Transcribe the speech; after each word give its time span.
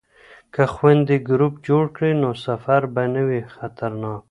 که 0.53 0.63
خویندې 0.73 1.15
ګروپ 1.29 1.53
جوړ 1.67 1.83
کړي 1.95 2.11
نو 2.21 2.29
سفر 2.45 2.81
به 2.93 3.03
نه 3.13 3.21
وي 3.27 3.41
خطرناک. 3.55 4.19